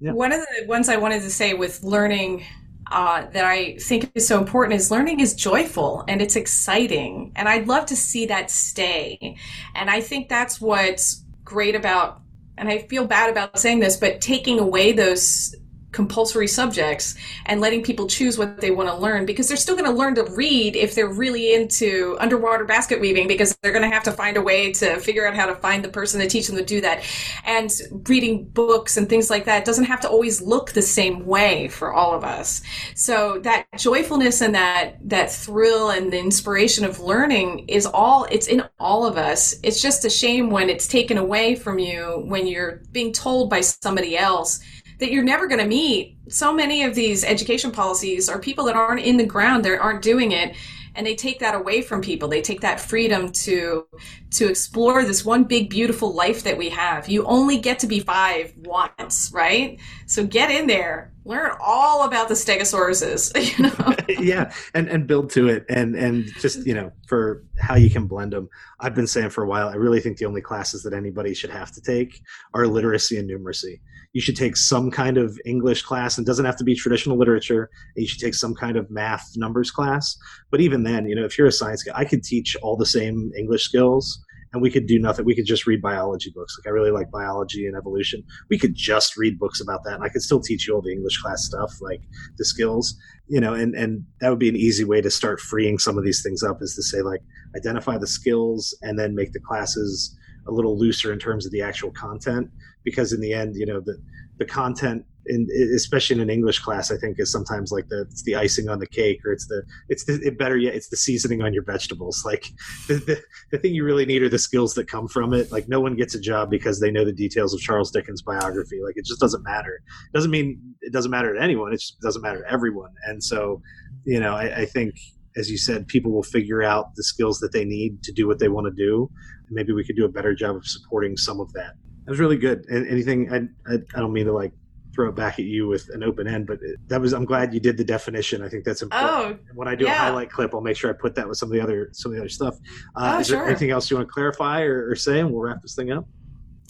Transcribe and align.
Yeah. 0.00 0.12
One 0.12 0.32
of 0.32 0.40
the 0.40 0.66
ones 0.66 0.88
I 0.88 0.96
wanted 0.96 1.22
to 1.22 1.30
say 1.30 1.54
with 1.54 1.82
learning 1.82 2.44
uh, 2.90 3.26
that 3.30 3.44
I 3.44 3.76
think 3.76 4.10
is 4.14 4.26
so 4.26 4.38
important 4.38 4.74
is 4.74 4.90
learning 4.90 5.20
is 5.20 5.34
joyful 5.34 6.04
and 6.08 6.20
it's 6.20 6.36
exciting. 6.36 7.32
And 7.36 7.48
I'd 7.48 7.68
love 7.68 7.86
to 7.86 7.96
see 7.96 8.26
that 8.26 8.50
stay. 8.50 9.36
And 9.74 9.88
I 9.88 10.00
think 10.00 10.28
that's 10.28 10.60
what's 10.60 11.24
great 11.44 11.74
about, 11.74 12.20
and 12.58 12.68
I 12.68 12.78
feel 12.78 13.06
bad 13.06 13.30
about 13.30 13.58
saying 13.58 13.80
this, 13.80 13.96
but 13.96 14.20
taking 14.20 14.58
away 14.58 14.92
those 14.92 15.54
compulsory 15.92 16.46
subjects 16.46 17.16
and 17.46 17.60
letting 17.60 17.82
people 17.82 18.06
choose 18.06 18.38
what 18.38 18.60
they 18.60 18.70
want 18.70 18.88
to 18.88 18.94
learn 18.94 19.26
because 19.26 19.48
they're 19.48 19.56
still 19.56 19.76
going 19.76 19.90
to 19.90 19.96
learn 19.96 20.14
to 20.14 20.24
read 20.32 20.76
if 20.76 20.94
they're 20.94 21.12
really 21.12 21.54
into 21.54 22.16
underwater 22.20 22.64
basket 22.64 23.00
weaving 23.00 23.26
because 23.26 23.56
they're 23.62 23.72
going 23.72 23.88
to 23.88 23.94
have 23.94 24.04
to 24.04 24.12
find 24.12 24.36
a 24.36 24.42
way 24.42 24.72
to 24.72 24.98
figure 25.00 25.26
out 25.26 25.34
how 25.34 25.46
to 25.46 25.54
find 25.56 25.84
the 25.84 25.88
person 25.88 26.20
to 26.20 26.28
teach 26.28 26.46
them 26.46 26.56
to 26.56 26.64
do 26.64 26.80
that. 26.80 27.02
And 27.44 27.70
reading 28.08 28.44
books 28.44 28.96
and 28.96 29.08
things 29.08 29.30
like 29.30 29.44
that 29.46 29.64
doesn't 29.64 29.84
have 29.84 30.00
to 30.00 30.08
always 30.08 30.40
look 30.40 30.72
the 30.72 30.82
same 30.82 31.26
way 31.26 31.68
for 31.68 31.92
all 31.92 32.14
of 32.14 32.24
us. 32.24 32.62
So 32.94 33.40
that 33.40 33.66
joyfulness 33.76 34.40
and 34.40 34.54
that 34.54 34.96
that 35.08 35.32
thrill 35.32 35.90
and 35.90 36.12
the 36.12 36.18
inspiration 36.18 36.84
of 36.84 37.00
learning 37.00 37.68
is 37.68 37.86
all 37.86 38.26
it's 38.30 38.46
in 38.46 38.62
all 38.78 39.06
of 39.06 39.16
us. 39.16 39.54
It's 39.62 39.82
just 39.82 40.04
a 40.04 40.10
shame 40.10 40.50
when 40.50 40.70
it's 40.70 40.86
taken 40.86 41.18
away 41.18 41.56
from 41.56 41.78
you 41.78 42.22
when 42.26 42.46
you're 42.46 42.82
being 42.92 43.12
told 43.12 43.50
by 43.50 43.60
somebody 43.60 44.16
else 44.16 44.60
that 45.00 45.10
you're 45.10 45.24
never 45.24 45.46
going 45.46 45.60
to 45.60 45.66
meet. 45.66 46.16
So 46.30 46.52
many 46.52 46.84
of 46.84 46.94
these 46.94 47.24
education 47.24 47.72
policies 47.72 48.28
are 48.28 48.38
people 48.38 48.64
that 48.66 48.76
aren't 48.76 49.00
in 49.00 49.16
the 49.16 49.26
ground, 49.26 49.64
they 49.64 49.76
aren't 49.76 50.00
doing 50.00 50.30
it, 50.30 50.54
and 50.94 51.04
they 51.04 51.16
take 51.16 51.40
that 51.40 51.56
away 51.56 51.82
from 51.82 52.00
people. 52.00 52.28
They 52.28 52.40
take 52.40 52.60
that 52.60 52.80
freedom 52.80 53.32
to 53.32 53.86
to 54.32 54.48
explore 54.48 55.04
this 55.04 55.24
one 55.24 55.42
big 55.42 55.70
beautiful 55.70 56.14
life 56.14 56.44
that 56.44 56.56
we 56.56 56.68
have. 56.68 57.08
You 57.08 57.24
only 57.24 57.58
get 57.58 57.80
to 57.80 57.88
be 57.88 57.98
5 57.98 58.52
once, 58.58 59.32
right? 59.34 59.80
So 60.06 60.24
get 60.24 60.52
in 60.52 60.68
there. 60.68 61.12
Learn 61.24 61.50
all 61.60 62.04
about 62.04 62.28
the 62.28 62.34
stegosauruses, 62.34 63.32
you 63.58 63.64
know. 63.64 64.22
yeah, 64.22 64.52
and 64.72 64.88
and 64.88 65.06
build 65.06 65.30
to 65.30 65.48
it 65.48 65.64
and 65.68 65.96
and 65.96 66.26
just, 66.38 66.64
you 66.64 66.74
know, 66.74 66.92
for 67.08 67.44
how 67.58 67.74
you 67.74 67.90
can 67.90 68.06
blend 68.06 68.32
them. 68.32 68.48
I've 68.78 68.94
been 68.94 69.08
saying 69.08 69.30
for 69.30 69.42
a 69.42 69.48
while, 69.48 69.68
I 69.68 69.74
really 69.74 70.00
think 70.00 70.18
the 70.18 70.26
only 70.26 70.40
classes 70.40 70.84
that 70.84 70.92
anybody 70.92 71.34
should 71.34 71.50
have 71.50 71.72
to 71.72 71.80
take 71.80 72.22
are 72.54 72.68
literacy 72.68 73.18
and 73.18 73.28
numeracy 73.28 73.80
you 74.12 74.20
should 74.20 74.36
take 74.36 74.56
some 74.56 74.90
kind 74.90 75.16
of 75.16 75.38
English 75.44 75.82
class 75.82 76.18
and 76.20 76.26
doesn't 76.26 76.44
have 76.44 76.56
to 76.56 76.64
be 76.64 76.74
traditional 76.74 77.16
literature. 77.16 77.70
you 77.96 78.06
should 78.06 78.20
take 78.20 78.34
some 78.34 78.54
kind 78.54 78.76
of 78.76 78.90
math 78.90 79.24
numbers 79.36 79.70
class. 79.70 80.16
But 80.50 80.60
even 80.60 80.82
then, 80.82 81.06
you 81.06 81.16
know, 81.16 81.24
if 81.24 81.38
you're 81.38 81.46
a 81.46 81.52
science 81.52 81.82
guy, 81.82 81.92
I 81.96 82.04
could 82.04 82.22
teach 82.22 82.56
all 82.62 82.76
the 82.76 82.86
same 82.86 83.32
English 83.36 83.64
skills 83.64 84.22
and 84.52 84.60
we 84.60 84.70
could 84.70 84.86
do 84.86 84.98
nothing. 84.98 85.24
We 85.24 85.34
could 85.34 85.46
just 85.46 85.66
read 85.66 85.80
biology 85.80 86.30
books. 86.34 86.58
Like 86.58 86.66
I 86.66 86.74
really 86.74 86.90
like 86.90 87.10
biology 87.10 87.66
and 87.66 87.76
evolution. 87.76 88.22
We 88.50 88.58
could 88.58 88.74
just 88.74 89.16
read 89.16 89.38
books 89.38 89.60
about 89.60 89.84
that, 89.84 89.94
and 89.94 90.04
I 90.04 90.08
could 90.08 90.22
still 90.22 90.40
teach 90.40 90.66
you 90.66 90.74
all 90.74 90.82
the 90.82 90.92
English 90.92 91.22
class 91.22 91.44
stuff, 91.44 91.72
like 91.80 92.02
the 92.36 92.44
skills, 92.44 92.96
you 93.28 93.40
know. 93.40 93.54
And 93.54 93.74
and 93.76 94.04
that 94.20 94.28
would 94.28 94.40
be 94.40 94.48
an 94.48 94.56
easy 94.56 94.84
way 94.84 95.00
to 95.00 95.10
start 95.10 95.40
freeing 95.40 95.78
some 95.78 95.96
of 95.96 96.04
these 96.04 96.22
things 96.22 96.42
up, 96.42 96.58
is 96.62 96.74
to 96.74 96.82
say 96.82 97.00
like 97.00 97.20
identify 97.56 97.96
the 97.96 98.08
skills 98.08 98.76
and 98.82 98.98
then 98.98 99.14
make 99.14 99.32
the 99.32 99.40
classes 99.40 100.16
a 100.48 100.52
little 100.52 100.76
looser 100.76 101.12
in 101.12 101.18
terms 101.18 101.46
of 101.46 101.52
the 101.52 101.62
actual 101.62 101.90
content 101.92 102.48
because 102.84 103.12
in 103.12 103.20
the 103.20 103.32
end 103.32 103.54
you 103.56 103.66
know 103.66 103.80
the 103.80 103.96
the 104.40 104.46
content 104.46 105.04
in, 105.26 105.46
especially 105.76 106.16
in 106.16 106.22
an 106.22 106.30
English 106.30 106.60
class, 106.60 106.90
I 106.90 106.96
think 106.96 107.20
is 107.20 107.30
sometimes 107.30 107.70
like 107.70 107.86
the 107.88 108.00
it's 108.10 108.22
the 108.22 108.36
icing 108.36 108.68
on 108.70 108.78
the 108.78 108.86
cake, 108.86 109.20
or 109.24 109.32
it's 109.32 109.46
the 109.46 109.62
it's 109.88 110.04
the 110.06 110.14
it 110.24 110.38
better 110.38 110.56
yet, 110.56 110.74
it's 110.74 110.88
the 110.88 110.96
seasoning 110.96 111.42
on 111.42 111.52
your 111.54 111.62
vegetables. 111.62 112.24
Like 112.30 112.46
the, 112.86 112.94
the 112.94 113.20
the 113.50 113.58
thing 113.58 113.74
you 113.74 113.84
really 113.84 114.06
need 114.06 114.22
are 114.22 114.28
the 114.28 114.38
skills 114.38 114.74
that 114.74 114.86
come 114.86 115.08
from 115.08 115.34
it. 115.34 115.50
Like 115.50 115.68
no 115.68 115.80
one 115.80 115.96
gets 115.96 116.14
a 116.14 116.20
job 116.20 116.48
because 116.48 116.78
they 116.78 116.92
know 116.92 117.04
the 117.04 117.12
details 117.12 117.52
of 117.52 117.60
Charles 117.60 117.90
Dickens' 117.90 118.22
biography. 118.22 118.78
Like 118.84 118.96
it 118.96 119.04
just 119.04 119.20
doesn't 119.20 119.42
matter. 119.42 119.82
It 120.08 120.16
doesn't 120.16 120.30
mean 120.30 120.60
it 120.80 120.92
doesn't 120.92 121.10
matter 121.10 121.34
to 121.34 121.42
anyone. 121.42 121.72
It 121.72 121.80
just 121.80 122.00
doesn't 122.00 122.22
matter 122.22 122.42
to 122.42 122.52
everyone. 122.52 122.92
And 123.06 123.22
so, 123.22 123.60
you 124.04 124.20
know, 124.20 124.34
I, 124.34 124.60
I 124.60 124.64
think 124.64 124.94
as 125.36 125.50
you 125.50 125.58
said, 125.58 125.88
people 125.88 126.12
will 126.12 126.22
figure 126.22 126.62
out 126.62 126.94
the 126.94 127.02
skills 127.02 127.40
that 127.40 127.52
they 127.52 127.64
need 127.64 128.02
to 128.04 128.12
do 128.12 128.28
what 128.28 128.38
they 128.38 128.48
want 128.48 128.66
to 128.66 128.74
do. 128.76 129.10
Maybe 129.50 129.72
we 129.72 129.84
could 129.84 129.96
do 129.96 130.04
a 130.04 130.08
better 130.08 130.34
job 130.34 130.54
of 130.56 130.66
supporting 130.66 131.16
some 131.16 131.40
of 131.40 131.52
that. 131.54 131.74
That 132.04 132.10
was 132.10 132.20
really 132.20 132.38
good. 132.38 132.66
And 132.68 132.86
anything, 132.86 133.32
I, 133.32 133.36
I, 133.70 133.74
I 133.94 134.00
don't 134.00 134.12
mean 134.12 134.26
to 134.26 134.32
like 134.32 134.52
throw 134.94 135.08
it 135.08 135.14
back 135.14 135.38
at 135.38 135.44
you 135.44 135.68
with 135.68 135.88
an 135.90 136.02
open 136.02 136.26
end, 136.26 136.46
but 136.46 136.58
that 136.88 137.00
was, 137.00 137.12
I'm 137.12 137.24
glad 137.24 137.54
you 137.54 137.60
did 137.60 137.76
the 137.76 137.84
definition. 137.84 138.42
I 138.42 138.48
think 138.48 138.64
that's 138.64 138.82
important. 138.82 139.40
Oh, 139.40 139.52
when 139.54 139.68
I 139.68 139.74
do 139.74 139.84
yeah. 139.84 139.94
a 139.94 139.98
highlight 139.98 140.30
clip, 140.30 140.54
I'll 140.54 140.60
make 140.60 140.76
sure 140.76 140.90
I 140.90 140.94
put 140.94 141.14
that 141.14 141.28
with 141.28 141.38
some 141.38 141.48
of 141.48 141.52
the 141.52 141.60
other, 141.60 141.90
some 141.92 142.10
of 142.10 142.16
the 142.16 142.22
other 142.22 142.28
stuff. 142.28 142.56
Uh, 142.96 143.14
oh, 143.14 143.20
is 143.20 143.28
sure. 143.28 143.38
there 143.38 143.48
anything 143.48 143.70
else 143.70 143.90
you 143.90 143.96
want 143.96 144.08
to 144.08 144.12
clarify 144.12 144.62
or, 144.62 144.90
or 144.90 144.96
say, 144.96 145.20
and 145.20 145.30
we'll 145.30 145.42
wrap 145.42 145.62
this 145.62 145.74
thing 145.74 145.92
up? 145.92 146.06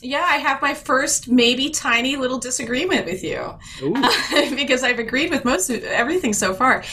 yeah, 0.02 0.24
I 0.26 0.36
have 0.36 0.62
my 0.62 0.74
first 0.74 1.28
maybe 1.28 1.70
tiny 1.70 2.16
little 2.16 2.38
disagreement 2.38 3.06
with 3.06 3.22
you 3.22 3.38
uh, 3.38 4.50
because 4.54 4.82
I've 4.82 4.98
agreed 4.98 5.30
with 5.30 5.44
most 5.44 5.70
of 5.70 5.82
everything 5.84 6.32
so 6.32 6.54
far. 6.54 6.84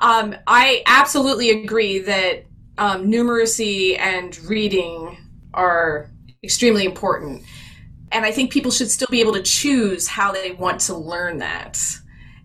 Um, 0.00 0.36
I 0.46 0.82
absolutely 0.86 1.50
agree 1.50 1.98
that 2.00 2.44
um, 2.78 3.10
numeracy 3.10 3.98
and 3.98 4.36
reading 4.44 5.18
are 5.52 6.10
extremely 6.42 6.84
important. 6.84 7.44
And 8.14 8.24
I 8.24 8.30
think 8.30 8.52
people 8.52 8.70
should 8.70 8.90
still 8.90 9.08
be 9.10 9.20
able 9.20 9.34
to 9.34 9.42
choose 9.42 10.06
how 10.06 10.32
they 10.32 10.52
want 10.52 10.80
to 10.82 10.96
learn 10.96 11.38
that. 11.38 11.78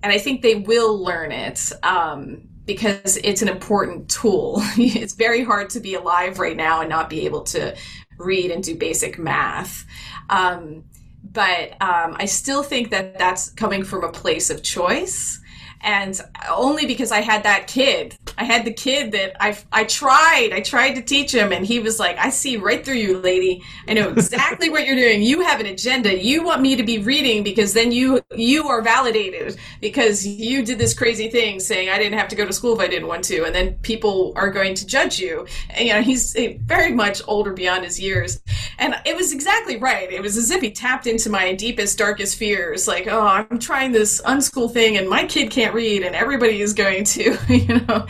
And 0.02 0.12
I 0.12 0.18
think 0.18 0.42
they 0.42 0.56
will 0.56 0.98
learn 1.02 1.32
it 1.32 1.72
um, 1.84 2.50
because 2.66 3.18
it's 3.18 3.42
an 3.42 3.50
important 3.50 4.10
tool. 4.10 4.56
it's 4.78 5.14
very 5.14 5.44
hard 5.44 5.70
to 5.72 5.80
be 5.80 5.94
alive 5.94 6.40
right 6.40 6.58
now 6.58 6.82
and 6.82 6.90
not 6.90 7.10
be 7.10 7.26
able 7.26 7.44
to 7.44 7.76
read 8.18 8.50
and 8.50 8.64
do 8.64 8.76
basic 8.76 9.20
math. 9.20 9.86
Um, 10.30 10.86
but 11.24 11.72
um, 11.82 12.16
I 12.18 12.26
still 12.26 12.64
think 12.64 12.90
that 12.90 13.20
that's 13.20 13.52
coming 13.52 13.84
from 13.84 14.04
a 14.04 14.12
place 14.12 14.50
of 14.50 14.64
choice 14.64 15.40
and 15.82 16.20
only 16.50 16.86
because 16.86 17.12
I 17.12 17.22
had 17.22 17.44
that 17.44 17.68
kid. 17.68 18.18
I 18.38 18.44
had 18.44 18.66
the 18.66 18.74
kid 18.74 19.12
that 19.14 19.42
I 19.42 19.58
I 19.72 19.84
tried. 19.86 20.52
I 20.54 20.62
tried 20.62 20.96
to 20.96 21.02
teach 21.02 21.34
him, 21.34 21.52
and 21.52 21.66
he 21.66 21.80
was 21.80 22.00
like, 22.00 22.18
"I 22.18 22.30
see 22.30 22.58
right 22.58 22.84
through 22.84 22.96
you, 22.96 23.18
lady. 23.18 23.64
I 23.88 23.94
know 23.94 24.10
exactly 24.10 24.70
what 24.70 24.86
you're 24.86 24.96
doing. 24.96 25.22
You 25.22 25.42
have 25.42 25.60
an 25.60 25.66
agenda. 25.66 26.18
You 26.18 26.44
want 26.44 26.62
me 26.62 26.76
to 26.76 26.84
be 26.84 27.00
reading 27.00 27.44
because 27.44 27.74
then 27.74 27.92
you 27.92 28.22
you 28.36 28.68
are 28.68 28.82
validated 28.82 29.58
because 29.82 30.26
you 30.26 30.64
did 30.64 30.78
this 30.78 30.94
crazy 30.94 31.30
thing, 31.30 31.60
saying 31.60 31.90
I 31.90 31.98
didn't 31.98 32.18
have 32.18 32.28
to 32.30 32.36
go 32.36 32.46
to 32.46 32.54
school 32.54 32.74
if 32.74 32.80
I 32.80 32.88
didn't 32.88 33.08
want 33.08 33.24
to, 33.26 33.46
and 33.46 33.56
then 33.56 33.76
people 33.76 34.34
are 34.36 34.50
going 34.50 34.76
to 34.76 34.86
judge 34.86 35.20
you. 35.20 35.48
And 35.70 35.88
you 35.88 35.94
know, 35.94 36.02
he's 36.02 36.36
very 36.66 36.92
much 36.92 37.22
older 37.28 37.54
beyond 37.54 37.86
his 37.86 38.00
years, 38.00 38.42
and 38.78 38.96
it 39.06 39.16
was 39.16 39.34
exactly 39.34 39.78
right. 39.78 40.12
It 40.12 40.22
was 40.22 40.38
as 40.38 40.52
if 40.52 40.62
he 40.62 40.72
tapped 40.72 41.08
into 41.08 41.30
my 41.30 41.54
deepest, 41.54 41.98
darkest 41.98 42.38
fears. 42.38 42.88
Like, 42.88 43.08
oh, 43.08 43.22
I'm 43.22 43.60
trying 43.60 43.92
this 43.92 44.22
unschool 44.22 44.72
thing, 44.72 44.98
and 44.98 45.10
my 45.10 45.26
kid 45.26 45.52
can't 45.52 45.69
can't 45.70 45.76
read 45.76 46.04
and 46.04 46.16
everybody 46.16 46.62
is 46.62 46.74
going 46.74 47.04
to 47.04 47.38
you 47.54 47.80
know 47.80 48.06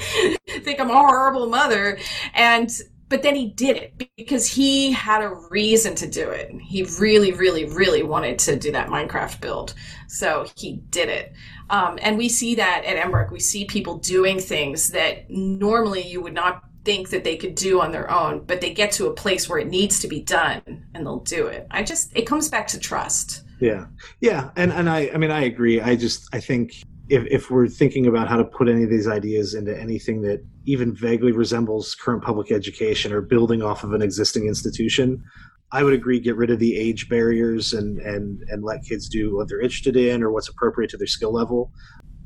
think 0.61 0.79
i'm 0.79 0.89
a 0.89 0.93
horrible 0.93 1.47
mother 1.47 1.97
and 2.33 2.71
but 3.09 3.23
then 3.23 3.35
he 3.35 3.47
did 3.47 3.75
it 3.75 4.09
because 4.15 4.45
he 4.45 4.91
had 4.91 5.23
a 5.23 5.29
reason 5.49 5.95
to 5.95 6.07
do 6.07 6.29
it 6.29 6.51
he 6.61 6.83
really 6.99 7.31
really 7.33 7.65
really 7.65 8.03
wanted 8.03 8.39
to 8.39 8.55
do 8.55 8.71
that 8.71 8.87
minecraft 8.87 9.41
build 9.41 9.73
so 10.07 10.45
he 10.55 10.77
did 10.89 11.09
it 11.09 11.33
um, 11.69 11.99
and 12.01 12.17
we 12.17 12.29
see 12.29 12.55
that 12.55 12.83
at 12.85 12.97
Embark. 12.97 13.31
We 13.31 13.39
see 13.39 13.65
people 13.65 13.97
doing 13.97 14.39
things 14.39 14.89
that 14.89 15.29
normally 15.29 16.01
you 16.01 16.21
would 16.21 16.33
not 16.33 16.63
think 16.83 17.09
that 17.09 17.23
they 17.23 17.37
could 17.37 17.55
do 17.55 17.81
on 17.81 17.91
their 17.91 18.09
own, 18.09 18.43
but 18.45 18.61
they 18.61 18.73
get 18.73 18.91
to 18.93 19.07
a 19.07 19.13
place 19.13 19.47
where 19.47 19.59
it 19.59 19.67
needs 19.67 19.99
to 19.99 20.07
be 20.07 20.21
done 20.21 20.61
and 20.93 21.05
they'll 21.05 21.19
do 21.19 21.45
it. 21.47 21.67
I 21.69 21.83
just, 21.83 22.15
it 22.15 22.23
comes 22.23 22.49
back 22.49 22.67
to 22.69 22.79
trust. 22.79 23.43
Yeah. 23.59 23.85
Yeah. 24.21 24.49
And, 24.55 24.71
and 24.71 24.89
I, 24.89 25.11
I 25.13 25.17
mean, 25.17 25.31
I 25.31 25.43
agree. 25.43 25.81
I 25.81 25.95
just, 25.95 26.27
I 26.33 26.39
think 26.39 26.83
if, 27.09 27.25
if 27.29 27.49
we're 27.49 27.67
thinking 27.67 28.05
about 28.07 28.27
how 28.27 28.37
to 28.37 28.43
put 28.43 28.69
any 28.69 28.83
of 28.83 28.89
these 28.89 29.07
ideas 29.07 29.55
into 29.55 29.77
anything 29.77 30.21
that 30.21 30.45
even 30.65 30.95
vaguely 30.95 31.31
resembles 31.31 31.95
current 31.95 32.23
public 32.23 32.51
education 32.51 33.11
or 33.11 33.21
building 33.21 33.63
off 33.63 33.83
of 33.83 33.93
an 33.93 34.01
existing 34.01 34.47
institution, 34.47 35.23
I 35.71 35.83
would 35.83 35.93
agree 35.93 36.19
get 36.19 36.35
rid 36.35 36.51
of 36.51 36.59
the 36.59 36.77
age 36.77 37.09
barriers 37.09 37.73
and, 37.73 37.99
and, 37.99 38.43
and 38.49 38.63
let 38.63 38.83
kids 38.83 39.09
do 39.09 39.35
what 39.35 39.49
they're 39.49 39.61
interested 39.61 39.95
in 39.95 40.23
or 40.23 40.31
what's 40.31 40.49
appropriate 40.49 40.91
to 40.91 40.97
their 40.97 41.07
skill 41.07 41.33
level. 41.33 41.71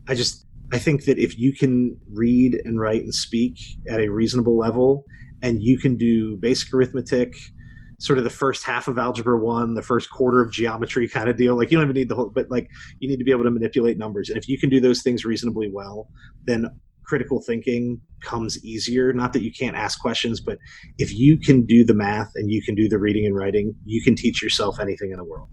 I 0.08 0.16
just 0.16 0.46
I 0.74 0.80
think 0.80 1.06
that 1.06 1.20
if 1.20 1.38
you 1.38 1.54
can 1.54 1.98
read 2.12 2.60
and 2.66 2.80
write 2.80 3.04
and 3.04 3.14
speak 3.14 3.60
at 3.88 4.00
a 4.00 4.10
reasonable 4.10 4.58
level 4.58 5.06
and 5.42 5.62
you 5.62 5.78
can 5.78 5.98
do 5.98 6.36
basic 6.38 6.74
arithmetic, 6.74 7.36
sort 8.00 8.18
of 8.18 8.24
the 8.24 8.30
first 8.30 8.64
half 8.64 8.88
of 8.88 8.98
algebra 8.98 9.38
one, 9.38 9.74
the 9.74 9.82
first 9.82 10.10
quarter 10.12 10.42
of 10.42 10.52
geometry 10.52 11.08
kind 11.08 11.30
of 11.30 11.38
deal. 11.38 11.58
Like 11.58 11.72
you 11.72 11.78
don't 11.78 11.86
even 11.86 11.96
need 11.96 12.10
the 12.10 12.16
whole, 12.16 12.30
but 12.30 12.50
like 12.50 12.70
you 13.00 13.10
need 13.10 13.18
to 13.18 13.24
be 13.24 13.32
able 13.32 13.44
to 13.44 13.52
manipulate 13.52 13.98
numbers. 13.98 14.30
And 14.30 14.38
if 14.38 14.48
you 14.48 14.58
can 14.58 14.70
do 14.70 14.80
those 14.80 15.02
things 15.02 15.26
reasonably 15.26 15.70
well, 15.72 16.08
then 16.46 16.68
critical 17.06 17.42
thinking 17.42 18.00
comes 18.22 18.64
easier. 18.64 19.14
Not 19.14 19.34
that 19.34 19.44
you 19.44 19.52
can't 19.52 19.76
ask 19.76 20.00
questions, 20.00 20.40
but 20.40 20.58
if 20.98 21.14
you 21.14 21.38
can 21.38 21.66
do 21.66 21.84
the 21.84 21.94
math 21.94 22.32
and 22.36 22.50
you 22.50 22.64
can 22.64 22.76
do 22.76 22.88
the 22.88 22.98
reading 22.98 23.26
and 23.26 23.36
writing, 23.36 23.76
you 23.86 24.02
can 24.02 24.16
teach 24.16 24.42
yourself 24.42 24.80
anything 24.80 25.12
in 25.12 25.18
the 25.18 25.24
world. 25.24 25.50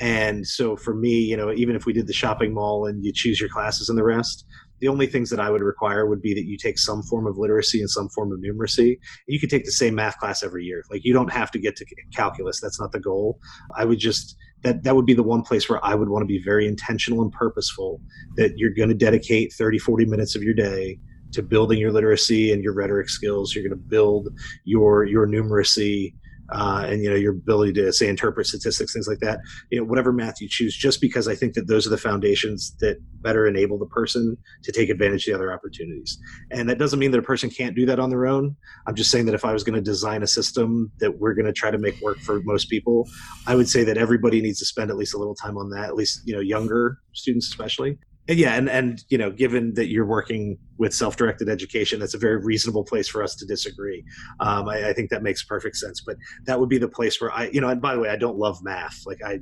And 0.00 0.46
so 0.46 0.76
for 0.76 0.94
me, 0.94 1.20
you 1.20 1.36
know, 1.36 1.52
even 1.52 1.74
if 1.74 1.86
we 1.86 1.92
did 1.92 2.06
the 2.06 2.12
shopping 2.12 2.52
mall 2.52 2.86
and 2.86 3.04
you 3.04 3.12
choose 3.14 3.40
your 3.40 3.48
classes 3.48 3.88
and 3.88 3.98
the 3.98 4.04
rest, 4.04 4.46
the 4.80 4.88
only 4.88 5.06
things 5.06 5.30
that 5.30 5.40
I 5.40 5.50
would 5.50 5.62
require 5.62 6.06
would 6.06 6.22
be 6.22 6.34
that 6.34 6.44
you 6.44 6.56
take 6.56 6.78
some 6.78 7.02
form 7.02 7.26
of 7.26 7.38
literacy 7.38 7.80
and 7.80 7.90
some 7.90 8.08
form 8.10 8.32
of 8.32 8.40
numeracy. 8.40 8.98
You 9.26 9.40
could 9.40 9.50
take 9.50 9.64
the 9.64 9.72
same 9.72 9.94
math 9.94 10.18
class 10.18 10.42
every 10.42 10.64
year. 10.64 10.84
Like 10.90 11.04
you 11.04 11.12
don't 11.12 11.32
have 11.32 11.50
to 11.52 11.58
get 11.58 11.76
to 11.76 11.86
calculus. 12.14 12.60
That's 12.60 12.80
not 12.80 12.92
the 12.92 13.00
goal. 13.00 13.38
I 13.76 13.84
would 13.84 13.98
just 13.98 14.36
that 14.62 14.82
that 14.82 14.96
would 14.96 15.06
be 15.06 15.14
the 15.14 15.22
one 15.22 15.42
place 15.42 15.68
where 15.68 15.84
I 15.84 15.94
would 15.94 16.08
want 16.08 16.22
to 16.22 16.26
be 16.26 16.42
very 16.42 16.66
intentional 16.66 17.22
and 17.22 17.32
purposeful 17.32 18.00
that 18.36 18.56
you're 18.56 18.70
going 18.70 18.88
to 18.88 18.94
dedicate 18.94 19.52
30, 19.52 19.78
40 19.78 20.06
minutes 20.06 20.34
of 20.34 20.42
your 20.42 20.54
day 20.54 20.98
to 21.32 21.42
building 21.42 21.78
your 21.78 21.92
literacy 21.92 22.52
and 22.52 22.62
your 22.62 22.72
rhetoric 22.72 23.08
skills. 23.08 23.54
You're 23.54 23.64
going 23.64 23.78
to 23.78 23.88
build 23.88 24.28
your 24.64 25.04
your 25.04 25.26
numeracy 25.26 26.14
uh, 26.50 26.84
and 26.86 27.02
you 27.02 27.10
know 27.10 27.16
your 27.16 27.32
ability 27.32 27.72
to 27.74 27.92
say 27.92 28.08
interpret 28.08 28.46
statistics, 28.46 28.92
things 28.92 29.08
like 29.08 29.20
that. 29.20 29.40
You 29.70 29.80
know, 29.80 29.84
whatever 29.84 30.12
math 30.12 30.40
you 30.40 30.48
choose, 30.48 30.76
just 30.76 31.00
because 31.00 31.28
I 31.28 31.34
think 31.34 31.54
that 31.54 31.66
those 31.66 31.86
are 31.86 31.90
the 31.90 31.98
foundations 31.98 32.74
that 32.80 32.98
better 33.22 33.46
enable 33.46 33.78
the 33.78 33.86
person 33.86 34.36
to 34.62 34.72
take 34.72 34.88
advantage 34.88 35.26
of 35.26 35.32
the 35.32 35.34
other 35.34 35.52
opportunities. 35.52 36.18
And 36.50 36.68
that 36.68 36.78
doesn't 36.78 36.98
mean 36.98 37.10
that 37.10 37.18
a 37.18 37.22
person 37.22 37.50
can't 37.50 37.74
do 37.74 37.86
that 37.86 37.98
on 37.98 38.10
their 38.10 38.26
own. 38.26 38.56
I'm 38.86 38.94
just 38.94 39.10
saying 39.10 39.26
that 39.26 39.34
if 39.34 39.44
I 39.44 39.52
was 39.52 39.64
going 39.64 39.74
to 39.74 39.80
design 39.80 40.22
a 40.22 40.26
system 40.26 40.92
that 40.98 41.18
we're 41.18 41.34
going 41.34 41.46
to 41.46 41.52
try 41.52 41.70
to 41.70 41.78
make 41.78 42.00
work 42.00 42.18
for 42.18 42.40
most 42.44 42.70
people, 42.70 43.08
I 43.46 43.56
would 43.56 43.68
say 43.68 43.84
that 43.84 43.96
everybody 43.96 44.40
needs 44.40 44.58
to 44.60 44.66
spend 44.66 44.90
at 44.90 44.96
least 44.96 45.14
a 45.14 45.18
little 45.18 45.34
time 45.34 45.56
on 45.56 45.70
that. 45.70 45.84
At 45.84 45.94
least 45.94 46.22
you 46.24 46.34
know 46.34 46.40
younger 46.40 46.98
students 47.12 47.48
especially 47.48 47.98
and 48.28 48.38
yeah, 48.38 48.54
and 48.54 48.68
and 48.68 49.04
you 49.08 49.18
know, 49.18 49.30
given 49.30 49.74
that 49.74 49.88
you're 49.88 50.06
working 50.06 50.58
with 50.78 50.92
self-directed 50.92 51.48
education, 51.48 52.00
that's 52.00 52.14
a 52.14 52.18
very 52.18 52.36
reasonable 52.36 52.84
place 52.84 53.08
for 53.08 53.22
us 53.22 53.34
to 53.36 53.46
disagree. 53.46 54.04
Um, 54.40 54.68
I, 54.68 54.90
I, 54.90 54.92
think 54.92 55.10
that 55.10 55.22
makes 55.22 55.42
perfect 55.44 55.76
sense. 55.76 56.02
But 56.04 56.16
that 56.44 56.58
would 56.60 56.68
be 56.68 56.78
the 56.78 56.88
place 56.88 57.20
where 57.20 57.32
I, 57.32 57.48
you 57.48 57.60
know, 57.60 57.68
and 57.68 57.80
by 57.80 57.94
the 57.94 58.00
way, 58.00 58.08
I 58.08 58.16
don't 58.16 58.36
love 58.36 58.62
math. 58.62 59.02
Like 59.06 59.20
I, 59.24 59.38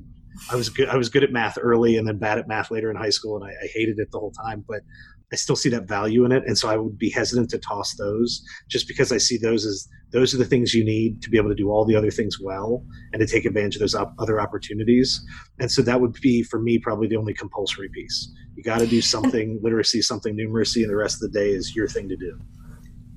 I 0.50 0.56
was 0.56 0.68
good. 0.68 0.88
I 0.88 0.96
was 0.96 1.08
good 1.08 1.24
at 1.24 1.32
math 1.32 1.56
early, 1.60 1.96
and 1.96 2.06
then 2.06 2.18
bad 2.18 2.38
at 2.38 2.46
math 2.46 2.70
later 2.70 2.90
in 2.90 2.96
high 2.96 3.10
school, 3.10 3.36
and 3.36 3.44
I, 3.44 3.50
I 3.50 3.68
hated 3.72 3.98
it 3.98 4.10
the 4.10 4.18
whole 4.18 4.32
time. 4.32 4.64
But 4.68 4.82
I 5.34 5.36
still 5.36 5.56
see 5.56 5.68
that 5.70 5.88
value 5.88 6.24
in 6.24 6.30
it, 6.30 6.44
and 6.46 6.56
so 6.56 6.68
I 6.68 6.76
would 6.76 6.96
be 6.96 7.10
hesitant 7.10 7.50
to 7.50 7.58
toss 7.58 7.96
those 7.96 8.40
just 8.68 8.86
because 8.86 9.10
I 9.10 9.18
see 9.18 9.36
those 9.36 9.66
as 9.66 9.88
those 10.12 10.32
are 10.32 10.38
the 10.38 10.44
things 10.44 10.72
you 10.72 10.84
need 10.84 11.22
to 11.22 11.28
be 11.28 11.36
able 11.38 11.48
to 11.48 11.56
do 11.56 11.70
all 11.70 11.84
the 11.84 11.96
other 11.96 12.12
things 12.12 12.38
well 12.40 12.84
and 13.12 13.18
to 13.18 13.26
take 13.26 13.44
advantage 13.44 13.74
of 13.74 13.80
those 13.80 13.96
op- 13.96 14.14
other 14.20 14.40
opportunities. 14.40 15.20
And 15.58 15.68
so 15.68 15.82
that 15.82 16.00
would 16.00 16.12
be 16.20 16.44
for 16.44 16.60
me 16.60 16.78
probably 16.78 17.08
the 17.08 17.16
only 17.16 17.34
compulsory 17.34 17.88
piece. 17.88 18.32
You 18.54 18.62
got 18.62 18.78
to 18.78 18.86
do 18.86 19.00
something 19.02 19.58
literacy, 19.64 20.02
something 20.02 20.36
numeracy, 20.36 20.82
and 20.82 20.90
the 20.90 20.94
rest 20.94 21.16
of 21.20 21.32
the 21.32 21.36
day 21.36 21.50
is 21.50 21.74
your 21.74 21.88
thing 21.88 22.08
to 22.10 22.16
do. 22.16 22.38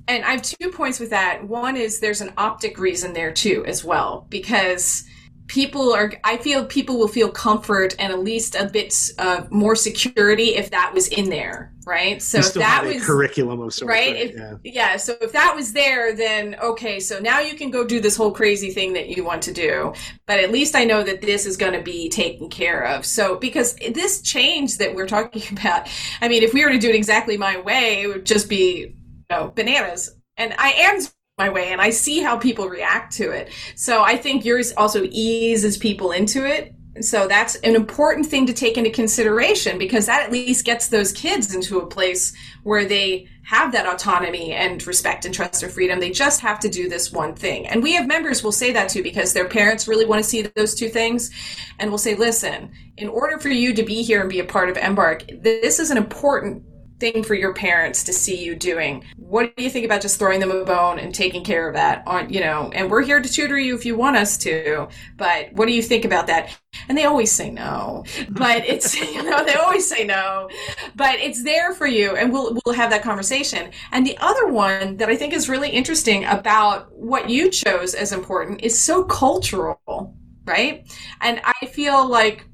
And 0.08 0.24
I 0.24 0.32
have 0.32 0.42
two 0.42 0.70
points 0.70 0.98
with 0.98 1.10
that. 1.10 1.46
One 1.46 1.76
is 1.76 2.00
there's 2.00 2.20
an 2.20 2.32
optic 2.36 2.80
reason 2.80 3.12
there 3.12 3.30
too, 3.30 3.64
as 3.64 3.84
well, 3.84 4.26
because 4.28 5.04
people 5.48 5.92
are 5.92 6.12
i 6.24 6.36
feel 6.36 6.64
people 6.64 6.98
will 6.98 7.08
feel 7.08 7.28
comfort 7.28 7.94
and 7.98 8.12
at 8.12 8.20
least 8.20 8.54
a 8.54 8.66
bit 8.66 8.94
uh, 9.18 9.44
more 9.50 9.74
security 9.74 10.54
if 10.54 10.70
that 10.70 10.92
was 10.94 11.08
in 11.08 11.28
there 11.30 11.72
right? 11.86 12.20
So 12.20 12.40
if 12.40 12.52
that 12.52 12.84
was 12.84 13.02
curriculum 13.02 13.60
of 13.60 13.72
sorts 13.72 13.88
right, 13.88 14.14
if, 14.14 14.36
yeah. 14.36 14.56
yeah 14.62 14.96
so 14.98 15.16
if 15.22 15.32
that 15.32 15.56
was 15.56 15.72
there 15.72 16.14
then 16.14 16.54
okay 16.62 17.00
so 17.00 17.18
now 17.18 17.40
you 17.40 17.54
can 17.54 17.70
go 17.70 17.82
do 17.82 17.98
this 17.98 18.14
whole 18.14 18.30
crazy 18.30 18.70
thing 18.70 18.92
that 18.92 19.08
you 19.08 19.24
want 19.24 19.42
to 19.44 19.54
do. 19.54 19.94
But 20.26 20.38
at 20.40 20.52
least 20.52 20.76
i 20.76 20.84
know 20.84 21.02
that 21.02 21.22
this 21.22 21.46
is 21.46 21.56
going 21.56 21.72
to 21.72 21.80
be 21.80 22.10
taken 22.10 22.50
care 22.50 22.84
of. 22.84 23.06
So 23.06 23.36
because 23.36 23.74
this 23.76 24.20
change 24.20 24.76
that 24.78 24.94
we're 24.94 25.06
talking 25.06 25.42
about 25.58 25.88
i 26.20 26.28
mean 26.28 26.42
if 26.42 26.52
we 26.52 26.62
were 26.62 26.70
to 26.70 26.78
do 26.78 26.90
it 26.90 26.94
exactly 26.94 27.38
my 27.38 27.58
way 27.58 28.02
it 28.02 28.08
would 28.08 28.26
just 28.26 28.50
be 28.50 28.94
you 29.30 29.36
know, 29.36 29.52
bananas. 29.54 30.14
And 30.36 30.54
I 30.58 30.70
am 30.70 31.00
my 31.38 31.48
way 31.48 31.68
and 31.68 31.80
I 31.80 31.90
see 31.90 32.20
how 32.20 32.36
people 32.36 32.68
react 32.68 33.12
to 33.14 33.30
it. 33.30 33.50
So 33.76 34.02
I 34.02 34.16
think 34.16 34.44
yours 34.44 34.72
also 34.76 35.04
eases 35.10 35.78
people 35.78 36.10
into 36.10 36.44
it. 36.44 36.74
So 37.00 37.28
that's 37.28 37.54
an 37.56 37.76
important 37.76 38.26
thing 38.26 38.46
to 38.46 38.52
take 38.52 38.76
into 38.76 38.90
consideration 38.90 39.78
because 39.78 40.06
that 40.06 40.24
at 40.24 40.32
least 40.32 40.64
gets 40.64 40.88
those 40.88 41.12
kids 41.12 41.54
into 41.54 41.78
a 41.78 41.86
place 41.86 42.32
where 42.64 42.84
they 42.84 43.28
have 43.44 43.70
that 43.70 43.86
autonomy 43.86 44.52
and 44.52 44.84
respect 44.84 45.24
and 45.24 45.32
trust 45.32 45.62
or 45.62 45.68
freedom. 45.68 46.00
They 46.00 46.10
just 46.10 46.40
have 46.40 46.58
to 46.60 46.68
do 46.68 46.88
this 46.88 47.12
one 47.12 47.36
thing. 47.36 47.68
And 47.68 47.84
we 47.84 47.92
have 47.94 48.08
members 48.08 48.42
will 48.42 48.50
say 48.50 48.72
that 48.72 48.88
too 48.88 49.04
because 49.04 49.32
their 49.32 49.48
parents 49.48 49.86
really 49.86 50.06
want 50.06 50.24
to 50.24 50.28
see 50.28 50.42
those 50.42 50.74
two 50.74 50.88
things. 50.88 51.30
And 51.78 51.88
we'll 51.88 51.98
say, 51.98 52.16
listen, 52.16 52.72
in 52.96 53.08
order 53.08 53.38
for 53.38 53.48
you 53.48 53.74
to 53.74 53.84
be 53.84 54.02
here 54.02 54.20
and 54.20 54.28
be 54.28 54.40
a 54.40 54.44
part 54.44 54.68
of 54.68 54.76
Embark, 54.76 55.22
this 55.40 55.78
is 55.78 55.92
an 55.92 55.96
important 55.96 56.64
thing 56.98 57.22
for 57.22 57.34
your 57.34 57.54
parents 57.54 58.04
to 58.04 58.12
see 58.12 58.42
you 58.42 58.54
doing. 58.54 59.04
What 59.16 59.54
do 59.56 59.62
you 59.62 59.70
think 59.70 59.84
about 59.84 60.02
just 60.02 60.18
throwing 60.18 60.40
them 60.40 60.50
a 60.50 60.64
bone 60.64 60.98
and 60.98 61.14
taking 61.14 61.44
care 61.44 61.68
of 61.68 61.74
that 61.74 62.02
on, 62.06 62.32
you 62.32 62.40
know, 62.40 62.70
and 62.74 62.90
we're 62.90 63.02
here 63.02 63.20
to 63.20 63.28
tutor 63.28 63.58
you 63.58 63.74
if 63.74 63.84
you 63.84 63.96
want 63.96 64.16
us 64.16 64.36
to, 64.38 64.88
but 65.16 65.52
what 65.52 65.66
do 65.66 65.72
you 65.74 65.82
think 65.82 66.04
about 66.04 66.26
that? 66.26 66.56
And 66.88 66.96
they 66.96 67.04
always 67.04 67.30
say 67.30 67.50
no, 67.50 68.04
but 68.30 68.64
it's, 68.66 68.96
you 69.14 69.22
know, 69.22 69.44
they 69.44 69.54
always 69.54 69.88
say 69.88 70.04
no, 70.04 70.48
but 70.96 71.18
it's 71.18 71.44
there 71.44 71.72
for 71.72 71.86
you 71.86 72.16
and 72.16 72.32
we'll, 72.32 72.58
we'll 72.64 72.74
have 72.74 72.90
that 72.90 73.02
conversation. 73.02 73.70
And 73.92 74.06
the 74.06 74.18
other 74.18 74.48
one 74.48 74.96
that 74.96 75.08
I 75.08 75.16
think 75.16 75.32
is 75.32 75.48
really 75.48 75.70
interesting 75.70 76.24
about 76.24 76.92
what 76.92 77.30
you 77.30 77.50
chose 77.50 77.94
as 77.94 78.12
important 78.12 78.62
is 78.62 78.80
so 78.80 79.04
cultural, 79.04 80.14
right? 80.44 80.90
And 81.20 81.40
I 81.44 81.66
feel 81.66 82.08
like 82.08 82.47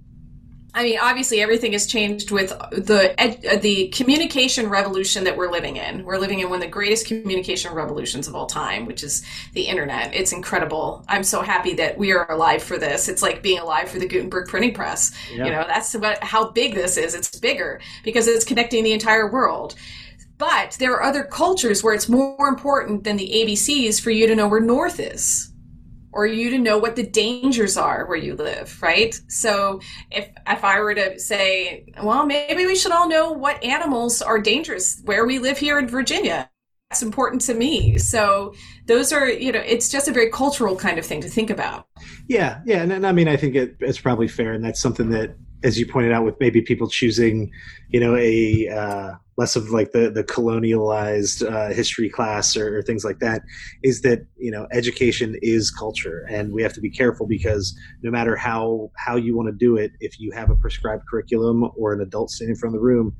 I 0.76 0.82
mean, 0.82 0.98
obviously, 1.00 1.40
everything 1.40 1.72
has 1.72 1.86
changed 1.86 2.32
with 2.32 2.48
the 2.72 3.14
ed, 3.16 3.62
the 3.62 3.88
communication 3.88 4.68
revolution 4.68 5.22
that 5.22 5.36
we're 5.36 5.50
living 5.50 5.76
in. 5.76 6.04
We're 6.04 6.18
living 6.18 6.40
in 6.40 6.50
one 6.50 6.56
of 6.56 6.62
the 6.62 6.70
greatest 6.70 7.06
communication 7.06 7.72
revolutions 7.72 8.26
of 8.26 8.34
all 8.34 8.46
time, 8.46 8.84
which 8.84 9.04
is 9.04 9.24
the 9.52 9.62
internet. 9.62 10.12
It's 10.12 10.32
incredible. 10.32 11.04
I'm 11.06 11.22
so 11.22 11.42
happy 11.42 11.74
that 11.74 11.96
we 11.96 12.12
are 12.12 12.28
alive 12.28 12.60
for 12.60 12.76
this. 12.76 13.08
It's 13.08 13.22
like 13.22 13.40
being 13.40 13.60
alive 13.60 13.88
for 13.88 14.00
the 14.00 14.08
Gutenberg 14.08 14.48
printing 14.48 14.74
press. 14.74 15.12
Yeah. 15.32 15.44
You 15.44 15.52
know, 15.52 15.64
that's 15.68 15.94
how 16.22 16.50
big 16.50 16.74
this 16.74 16.96
is. 16.96 17.14
It's 17.14 17.38
bigger 17.38 17.80
because 18.02 18.26
it's 18.26 18.44
connecting 18.44 18.82
the 18.82 18.92
entire 18.92 19.30
world. 19.30 19.76
But 20.38 20.76
there 20.80 20.92
are 20.94 21.04
other 21.04 21.22
cultures 21.22 21.84
where 21.84 21.94
it's 21.94 22.08
more 22.08 22.48
important 22.48 23.04
than 23.04 23.16
the 23.16 23.30
ABCs 23.30 24.00
for 24.00 24.10
you 24.10 24.26
to 24.26 24.34
know 24.34 24.48
where 24.48 24.60
north 24.60 24.98
is 24.98 25.52
or 26.14 26.26
you 26.26 26.48
to 26.50 26.58
know 26.58 26.78
what 26.78 26.96
the 26.96 27.02
dangers 27.02 27.76
are 27.76 28.06
where 28.06 28.16
you 28.16 28.34
live, 28.36 28.80
right? 28.80 29.20
So 29.28 29.80
if 30.10 30.28
if 30.48 30.64
I 30.64 30.80
were 30.80 30.94
to 30.94 31.18
say, 31.18 31.92
well, 32.02 32.24
maybe 32.24 32.66
we 32.66 32.76
should 32.76 32.92
all 32.92 33.08
know 33.08 33.32
what 33.32 33.62
animals 33.62 34.22
are 34.22 34.40
dangerous 34.40 35.02
where 35.04 35.26
we 35.26 35.38
live 35.38 35.58
here 35.58 35.78
in 35.78 35.88
Virginia. 35.88 36.48
That's 36.90 37.02
important 37.02 37.42
to 37.42 37.54
me. 37.54 37.98
So 37.98 38.54
those 38.86 39.12
are, 39.12 39.28
you 39.28 39.50
know, 39.50 39.60
it's 39.60 39.88
just 39.88 40.06
a 40.06 40.12
very 40.12 40.30
cultural 40.30 40.76
kind 40.76 40.98
of 40.98 41.04
thing 41.04 41.20
to 41.22 41.28
think 41.28 41.50
about. 41.50 41.88
Yeah, 42.28 42.60
yeah, 42.64 42.82
and, 42.82 42.92
and 42.92 43.06
I 43.06 43.10
mean, 43.10 43.26
I 43.26 43.36
think 43.36 43.56
it, 43.56 43.76
it's 43.80 43.98
probably 43.98 44.28
fair, 44.28 44.52
and 44.52 44.64
that's 44.64 44.80
something 44.80 45.10
that, 45.10 45.36
as 45.64 45.78
you 45.78 45.86
pointed 45.86 46.12
out, 46.12 46.24
with 46.24 46.38
maybe 46.38 46.60
people 46.60 46.88
choosing, 46.88 47.50
you 47.88 47.98
know, 47.98 48.14
a 48.16 48.68
uh, 48.68 49.14
less 49.36 49.56
of 49.56 49.70
like 49.70 49.92
the 49.92 50.10
the 50.10 50.24
colonialized 50.24 51.48
uh, 51.50 51.72
history 51.72 52.08
class 52.08 52.56
or, 52.56 52.78
or, 52.78 52.82
things 52.82 53.04
like 53.04 53.18
that 53.18 53.42
is 53.82 54.02
that 54.02 54.26
you 54.36 54.50
know 54.50 54.66
education 54.72 55.36
is 55.42 55.70
culture 55.70 56.26
and 56.30 56.52
we 56.52 56.62
have 56.62 56.72
to 56.72 56.80
be 56.80 56.90
careful 56.90 57.26
because 57.26 57.76
no 58.02 58.10
matter 58.10 58.36
how 58.36 58.90
how 58.96 59.16
you 59.16 59.36
want 59.36 59.48
to 59.48 59.52
do 59.52 59.76
it 59.76 59.92
if 60.00 60.20
you 60.20 60.30
have 60.32 60.50
a 60.50 60.56
prescribed 60.56 61.02
curriculum 61.10 61.68
or 61.76 61.92
an 61.92 62.00
adult 62.00 62.30
standing 62.30 62.54
in 62.54 62.58
front 62.58 62.74
of 62.74 62.80
the 62.80 62.84
room 62.84 63.16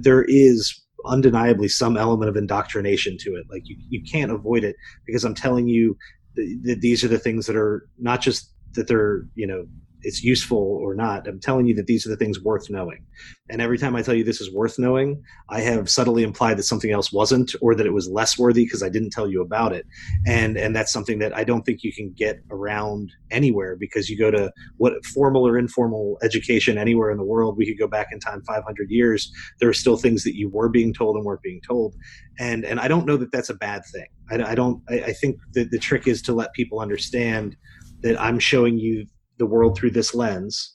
there 0.00 0.24
is 0.24 0.84
undeniably 1.06 1.68
some 1.68 1.96
element 1.96 2.28
of 2.28 2.36
indoctrination 2.36 3.16
to 3.18 3.36
it. 3.36 3.46
Like 3.50 3.62
you, 3.66 3.76
you 3.88 4.02
can't 4.02 4.32
avoid 4.32 4.64
it 4.64 4.76
because 5.06 5.24
i'm 5.24 5.34
telling 5.34 5.68
you 5.68 5.96
that 6.36 6.78
these 6.80 7.02
are 7.02 7.08
the 7.08 7.18
things 7.18 7.46
that 7.46 7.56
are 7.56 7.88
not 7.98 8.20
just 8.20 8.52
that 8.74 8.86
they're 8.86 9.26
you 9.34 9.46
know 9.46 9.66
it's 10.02 10.22
useful 10.22 10.58
or 10.58 10.94
not. 10.94 11.26
I'm 11.26 11.40
telling 11.40 11.66
you 11.66 11.74
that 11.74 11.86
these 11.86 12.06
are 12.06 12.10
the 12.10 12.16
things 12.16 12.40
worth 12.40 12.70
knowing. 12.70 13.04
And 13.50 13.60
every 13.60 13.78
time 13.78 13.96
I 13.96 14.02
tell 14.02 14.14
you 14.14 14.22
this 14.22 14.40
is 14.40 14.52
worth 14.52 14.78
knowing, 14.78 15.22
I 15.48 15.60
have 15.60 15.90
subtly 15.90 16.22
implied 16.22 16.58
that 16.58 16.64
something 16.64 16.90
else 16.90 17.12
wasn't 17.12 17.54
or 17.60 17.74
that 17.74 17.86
it 17.86 17.92
was 17.92 18.08
less 18.08 18.38
worthy 18.38 18.64
because 18.64 18.82
I 18.82 18.88
didn't 18.88 19.10
tell 19.10 19.28
you 19.28 19.42
about 19.42 19.72
it. 19.72 19.86
And 20.26 20.56
and 20.56 20.74
that's 20.74 20.92
something 20.92 21.18
that 21.18 21.36
I 21.36 21.44
don't 21.44 21.62
think 21.62 21.82
you 21.82 21.92
can 21.92 22.12
get 22.16 22.40
around 22.50 23.12
anywhere 23.30 23.76
because 23.76 24.08
you 24.08 24.18
go 24.18 24.30
to 24.30 24.52
what 24.76 25.04
formal 25.04 25.46
or 25.46 25.58
informal 25.58 26.18
education 26.22 26.78
anywhere 26.78 27.10
in 27.10 27.18
the 27.18 27.24
world, 27.24 27.56
we 27.56 27.66
could 27.66 27.78
go 27.78 27.88
back 27.88 28.08
in 28.12 28.20
time 28.20 28.42
500 28.42 28.90
years, 28.90 29.32
there 29.60 29.68
are 29.68 29.74
still 29.74 29.96
things 29.96 30.24
that 30.24 30.36
you 30.36 30.48
were 30.48 30.68
being 30.68 30.92
told 30.94 31.16
and 31.16 31.24
weren't 31.24 31.42
being 31.42 31.60
told. 31.66 31.94
And 32.38 32.64
and 32.64 32.78
I 32.78 32.88
don't 32.88 33.06
know 33.06 33.16
that 33.16 33.32
that's 33.32 33.50
a 33.50 33.54
bad 33.54 33.82
thing. 33.92 34.06
I, 34.30 34.52
I 34.52 34.54
don't 34.54 34.82
I, 34.88 35.00
I 35.00 35.12
think 35.12 35.38
that 35.54 35.70
the 35.70 35.78
trick 35.78 36.06
is 36.06 36.22
to 36.22 36.32
let 36.32 36.52
people 36.52 36.80
understand 36.80 37.56
that 38.02 38.20
I'm 38.20 38.38
showing 38.38 38.78
you 38.78 39.06
the 39.38 39.46
world 39.46 39.76
through 39.76 39.90
this 39.90 40.14
lens. 40.14 40.74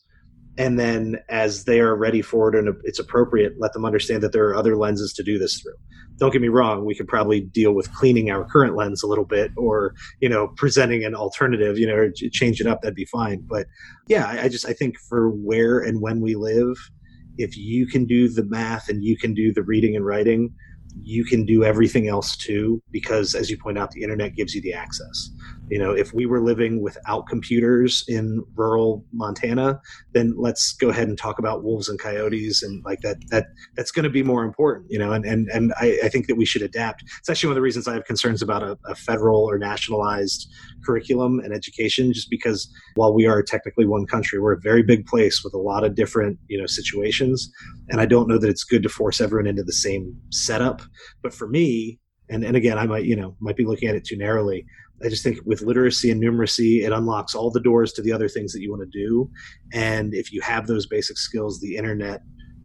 And 0.56 0.78
then 0.78 1.18
as 1.30 1.64
they 1.64 1.80
are 1.80 1.96
ready 1.96 2.22
for 2.22 2.50
it 2.50 2.56
and 2.56 2.76
it's 2.84 3.00
appropriate 3.00 3.54
let 3.58 3.74
them 3.74 3.86
understand 3.86 4.22
that 4.22 4.34
there 4.34 4.46
are 4.48 4.56
other 4.56 4.78
lenses 4.78 5.12
to 5.14 5.24
do 5.24 5.40
this 5.40 5.60
through. 5.60 5.74
Don't 6.18 6.32
get 6.32 6.44
me 6.44 6.48
wrong 6.48 6.86
we 6.86 6.94
could 6.94 7.08
probably 7.08 7.42
deal 7.42 7.74
with 7.74 7.92
cleaning 7.94 8.30
our 8.30 8.46
current 8.46 8.76
lens 8.76 9.02
a 9.02 9.08
little 9.08 9.26
bit 9.26 9.50
or 9.58 9.96
you 10.22 10.30
know 10.30 10.50
presenting 10.56 11.04
an 11.06 11.16
alternative 11.16 11.80
you 11.80 11.88
know 11.88 12.12
change 12.32 12.62
it 12.62 12.68
up 12.68 12.82
that'd 12.82 12.94
be 12.94 13.06
fine. 13.06 13.44
But 13.50 13.66
yeah 14.08 14.28
I, 14.28 14.44
I 14.44 14.48
just 14.48 14.68
i 14.68 14.74
think 14.74 15.00
for 15.10 15.30
where 15.30 15.80
and 15.80 16.02
when 16.02 16.22
we 16.22 16.36
live 16.36 16.78
if 17.38 17.58
you 17.58 17.88
can 17.88 18.06
do 18.06 18.30
the 18.30 18.44
math 18.46 18.90
and 18.90 19.04
you 19.04 19.18
can 19.18 19.34
do 19.34 19.52
the 19.52 19.64
reading 19.64 19.96
and 19.96 20.06
writing 20.06 20.54
you 21.02 21.26
can 21.26 21.46
do 21.46 21.64
everything 21.64 22.08
else 22.08 22.38
too 22.38 22.82
because 22.92 23.34
as 23.34 23.50
you 23.50 23.58
point 23.58 23.78
out 23.78 23.92
the 23.92 24.04
internet 24.04 24.36
gives 24.36 24.54
you 24.54 24.62
the 24.62 24.74
access 24.74 25.30
you 25.70 25.80
know 25.80 25.92
if 25.92 26.14
we 26.14 26.26
were 26.26 26.42
living 26.42 26.82
without 26.82 27.28
computers 27.28 28.04
in 28.08 28.44
rural 28.56 29.04
montana 29.12 29.80
then 30.14 30.34
let's 30.38 30.74
go 30.74 30.90
ahead 30.90 31.08
and 31.08 31.18
talk 31.18 31.40
about 31.40 31.64
wolves 31.64 31.90
and 31.90 32.00
coyotes 32.00 32.64
and 32.64 32.84
like 32.86 33.00
that 33.02 33.18
that 33.30 33.48
that's 33.76 33.92
going 33.92 34.04
to 34.04 34.10
be 34.10 34.24
more 34.24 34.44
important 34.44 34.86
you 34.90 35.00
know 35.00 35.12
and 35.12 35.26
and, 35.26 35.48
and 35.50 35.74
I, 35.80 35.98
I 36.04 36.10
think 36.10 36.28
that 36.28 36.36
we 36.36 36.46
should 36.46 36.62
adapt. 36.62 37.04
It's 37.20 37.30
actually 37.30 37.48
one 37.48 37.54
of 37.54 37.58
the 37.58 37.62
reasons 37.62 37.88
i 37.88 37.94
have 37.94 38.06
concerns 38.06 38.42
about 38.42 38.64
a, 38.64 38.78
a 38.86 38.96
federal 38.96 39.42
or 39.44 39.58
nationalized 39.58 40.48
curriculum 40.86 41.40
and 41.40 41.54
education 41.54 42.14
just 42.14 42.30
because 42.30 42.70
while 42.96 43.14
we 43.14 43.26
are 43.26 43.42
technically 43.42 43.86
one 43.86 44.06
country 44.06 44.40
we're 44.40 44.54
a 44.54 44.60
very 44.60 44.84
big 44.84 45.06
place 45.06 45.44
with 45.44 45.54
a 45.54 45.58
lot 45.58 45.84
of 45.84 45.96
different 45.96 46.38
you 46.48 46.60
know 46.60 46.66
situations 46.66 47.50
and 47.90 48.02
i 48.02 48.06
don't 48.06 48.28
know 48.28 48.38
that 48.38 48.50
it's 48.50 48.64
good 48.64 48.84
to 48.84 48.90
force 48.90 49.22
everyone 49.22 49.48
into 49.48 49.64
the 49.64 49.74
same 49.74 50.16
setup. 50.30 50.82
But 51.22 51.34
for 51.34 51.48
me 51.48 52.00
and 52.30 52.44
and 52.44 52.56
again 52.56 52.78
i 52.78 52.86
might 52.86 53.06
you 53.06 53.16
know 53.16 53.36
might 53.40 53.58
be 53.58 53.66
looking 53.66 53.90
at 53.90 53.96
it 53.96 54.06
too 54.06 54.18
narrowly 54.18 54.66
I 55.04 55.10
just 55.10 55.24
think 55.24 55.40
with 55.44 55.62
literacy 55.62 56.12
and 56.12 56.22
numeracy, 56.22 56.84
it 56.84 56.94
unlocks 56.94 57.36
all 57.36 57.52
the 57.52 57.60
doors 57.60 57.92
to 57.94 58.02
the 58.02 58.14
other 58.14 58.30
things 58.30 58.54
that 58.54 58.62
you 58.62 58.72
want 58.72 58.90
to 58.90 58.98
do. 58.98 59.30
And 59.74 60.14
if 60.14 60.32
you 60.32 60.40
have 60.42 60.68
those 60.68 60.86
basic 60.86 61.18
skills, 61.18 61.60
the 61.60 61.76
internet 61.76 62.22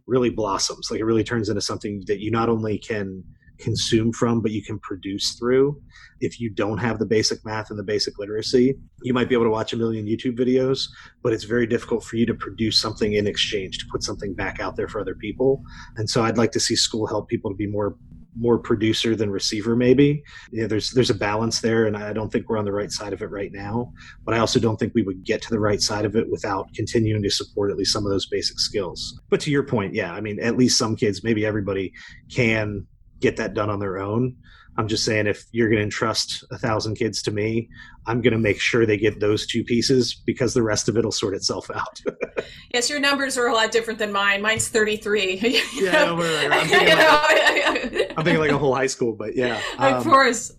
really 0.07 0.29
blossoms. 0.29 0.89
Like 0.89 0.99
it 0.99 1.05
really 1.05 1.23
turns 1.23 1.49
into 1.49 1.61
something 1.61 2.03
that 2.07 2.19
you 2.19 2.31
not 2.31 2.49
only 2.49 2.77
can 2.77 3.23
consume 3.59 4.13
from, 4.13 4.41
but 4.41 4.51
you 4.51 4.63
can 4.63 4.79
produce 4.79 5.33
through. 5.33 5.79
If 6.21 6.39
you 6.39 6.49
don't 6.49 6.77
have 6.77 6.97
the 6.97 7.05
basic 7.05 7.45
math 7.45 7.69
and 7.69 7.77
the 7.77 7.83
basic 7.83 8.17
literacy, 8.17 8.75
you 9.03 9.13
might 9.13 9.27
be 9.27 9.35
able 9.35 9.45
to 9.45 9.51
watch 9.51 9.73
a 9.73 9.77
million 9.77 10.05
YouTube 10.05 10.39
videos, 10.39 10.87
but 11.23 11.33
it's 11.33 11.43
very 11.43 11.67
difficult 11.67 12.05
for 12.05 12.15
you 12.15 12.25
to 12.25 12.33
produce 12.33 12.79
something 12.79 13.13
in 13.13 13.27
exchange, 13.27 13.77
to 13.79 13.85
put 13.91 14.01
something 14.01 14.33
back 14.33 14.61
out 14.61 14.77
there 14.77 14.87
for 14.87 15.01
other 15.01 15.15
people. 15.15 15.61
And 15.97 16.09
so 16.09 16.23
I'd 16.23 16.37
like 16.37 16.51
to 16.53 16.59
see 16.59 16.75
school 16.75 17.05
help 17.05 17.27
people 17.27 17.51
to 17.51 17.55
be 17.55 17.67
more 17.67 17.97
more 18.37 18.57
producer 18.57 19.15
than 19.15 19.29
receiver 19.29 19.75
maybe. 19.75 20.23
Know, 20.51 20.67
there's 20.67 20.91
there's 20.91 21.09
a 21.09 21.15
balance 21.15 21.61
there 21.61 21.87
and 21.87 21.97
i 21.97 22.13
don't 22.13 22.31
think 22.31 22.47
we're 22.47 22.57
on 22.57 22.65
the 22.65 22.71
right 22.71 22.91
side 22.91 23.13
of 23.13 23.21
it 23.21 23.31
right 23.31 23.51
now 23.51 23.91
but 24.23 24.35
i 24.35 24.39
also 24.39 24.59
don't 24.59 24.77
think 24.77 24.93
we 24.93 25.03
would 25.03 25.23
get 25.23 25.41
to 25.41 25.49
the 25.49 25.59
right 25.59 25.81
side 25.81 26.05
of 26.05 26.15
it 26.15 26.29
without 26.29 26.73
continuing 26.73 27.23
to 27.23 27.29
support 27.29 27.71
at 27.71 27.77
least 27.77 27.91
some 27.91 28.05
of 28.05 28.11
those 28.11 28.27
basic 28.27 28.59
skills. 28.59 29.19
But 29.29 29.39
to 29.41 29.51
your 29.51 29.63
point 29.63 29.93
yeah 29.93 30.13
i 30.13 30.21
mean 30.21 30.39
at 30.39 30.57
least 30.57 30.77
some 30.77 30.95
kids 30.95 31.23
maybe 31.23 31.45
everybody 31.45 31.93
can 32.31 32.85
get 33.19 33.37
that 33.37 33.53
done 33.53 33.69
on 33.69 33.79
their 33.79 33.99
own. 33.99 34.35
I'm 34.77 34.87
just 34.87 35.03
saying 35.03 35.27
if 35.27 35.43
you're 35.51 35.67
going 35.67 35.79
to 35.79 35.83
entrust 35.83 36.43
a 36.51 36.57
thousand 36.57 36.95
kids 36.95 37.21
to 37.23 37.31
me, 37.31 37.69
I'm 38.09 38.21
going 38.21 38.33
to 38.33 38.39
make 38.39 38.59
sure 38.59 38.85
they 38.85 38.97
get 38.97 39.19
those 39.19 39.47
two 39.47 39.63
pieces 39.63 40.13
because 40.13 40.53
the 40.53 40.63
rest 40.63 40.89
of 40.89 40.97
it 40.97 41.05
will 41.05 41.11
sort 41.11 41.33
itself 41.33 41.69
out. 41.73 42.01
yes, 42.73 42.89
your 42.89 42.99
numbers 42.99 43.37
are 43.37 43.47
a 43.47 43.53
lot 43.53 43.71
different 43.71 43.99
than 43.99 44.11
mine. 44.11 44.41
Mine's 44.41 44.67
33. 44.67 45.39
yeah, 45.75 46.09
right. 46.15 46.51
I'm, 46.51 46.67
thinking 46.67 46.97
like, 46.97 48.17
I'm 48.17 48.23
thinking 48.23 48.39
like 48.39 48.51
a 48.51 48.57
whole 48.57 48.75
high 48.75 48.87
school, 48.87 49.13
but 49.13 49.35
yeah. 49.35 49.61
Um, 49.79 49.93
of 49.93 50.03
course. 50.03 50.51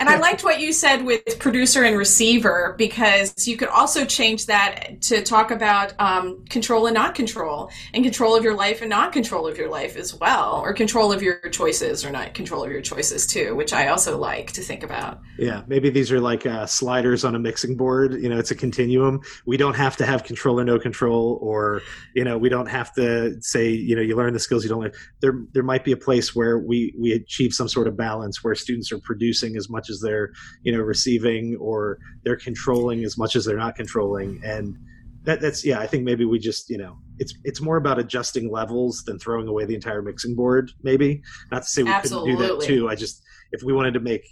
And 0.00 0.08
I 0.08 0.18
liked 0.18 0.44
what 0.44 0.60
you 0.60 0.72
said 0.72 1.04
with 1.04 1.38
producer 1.38 1.84
and 1.84 1.96
receiver 1.96 2.74
because 2.76 3.46
you 3.46 3.56
could 3.56 3.68
also 3.68 4.04
change 4.04 4.46
that 4.46 5.00
to 5.02 5.22
talk 5.22 5.50
about 5.50 5.94
um, 5.98 6.44
control 6.46 6.86
and 6.86 6.94
not 6.94 7.14
control, 7.14 7.70
and 7.94 8.04
control 8.04 8.36
of 8.36 8.44
your 8.44 8.54
life 8.54 8.82
and 8.82 8.90
not 8.90 9.12
control 9.12 9.46
of 9.46 9.56
your 9.56 9.70
life 9.70 9.96
as 9.96 10.14
well, 10.14 10.60
or 10.62 10.74
control 10.74 11.10
of 11.10 11.22
your 11.22 11.38
choices 11.48 12.04
or 12.04 12.10
not 12.10 12.34
control 12.34 12.64
of 12.64 12.70
your 12.70 12.82
choices 12.82 13.26
too 13.26 13.46
which 13.54 13.72
I 13.72 13.88
also 13.88 14.18
like 14.18 14.52
to 14.52 14.60
think 14.60 14.82
about. 14.82 15.20
Yeah, 15.38 15.62
maybe 15.66 15.90
these 15.90 16.12
are 16.12 16.20
like 16.20 16.46
uh, 16.46 16.66
sliders 16.96 17.24
on 17.24 17.34
a 17.34 17.38
mixing 17.38 17.76
board. 17.76 18.14
You 18.14 18.28
know, 18.28 18.38
it's 18.38 18.50
a 18.50 18.54
continuum. 18.54 19.20
We 19.44 19.56
don't 19.58 19.76
have 19.76 19.96
to 19.98 20.06
have 20.06 20.24
control 20.24 20.58
or 20.58 20.64
no 20.64 20.78
control, 20.78 21.38
or 21.42 21.82
you 22.14 22.24
know, 22.24 22.38
we 22.38 22.48
don't 22.48 22.68
have 22.68 22.92
to 22.94 23.36
say, 23.40 23.68
you 23.68 23.94
know, 23.94 24.02
you 24.02 24.16
learn 24.16 24.32
the 24.32 24.40
skills 24.40 24.64
you 24.64 24.70
don't 24.70 24.80
learn. 24.80 24.92
There, 25.20 25.34
there 25.52 25.62
might 25.62 25.84
be 25.84 25.92
a 25.92 25.96
place 25.96 26.34
where 26.34 26.58
we 26.58 26.94
we 26.98 27.12
achieve 27.12 27.52
some 27.52 27.68
sort 27.68 27.86
of 27.86 27.96
balance 27.96 28.42
where 28.42 28.54
students 28.54 28.90
are 28.92 28.98
producing 29.00 29.56
as 29.56 29.68
much 29.68 29.90
as 29.90 30.00
they're, 30.00 30.30
you 30.62 30.72
know, 30.72 30.80
receiving, 30.80 31.56
or 31.60 31.98
they're 32.24 32.36
controlling 32.36 33.04
as 33.04 33.18
much 33.18 33.36
as 33.36 33.44
they're 33.44 33.58
not 33.58 33.76
controlling, 33.76 34.40
and 34.42 34.76
that, 35.24 35.40
that's 35.40 35.64
yeah 35.64 35.80
i 35.80 35.88
think 35.88 36.04
maybe 36.04 36.24
we 36.24 36.38
just 36.38 36.70
you 36.70 36.78
know 36.78 36.98
it's 37.18 37.34
it's 37.42 37.60
more 37.60 37.78
about 37.78 37.98
adjusting 37.98 38.48
levels 38.48 39.02
than 39.06 39.18
throwing 39.18 39.48
away 39.48 39.64
the 39.64 39.74
entire 39.74 40.00
mixing 40.00 40.36
board 40.36 40.70
maybe 40.84 41.20
not 41.50 41.64
to 41.64 41.68
say 41.68 41.82
we 41.82 41.90
Absolutely. 41.90 42.36
couldn't 42.36 42.46
do 42.46 42.54
that 42.54 42.64
too 42.64 42.88
i 42.88 42.94
just 42.94 43.24
if 43.50 43.60
we 43.64 43.72
wanted 43.72 43.92
to 43.92 43.98
make 43.98 44.22